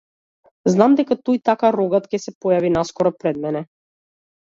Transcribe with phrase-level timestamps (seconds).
[0.75, 3.67] Знам дека тој така рогат ќе се појави наскоро пред мене.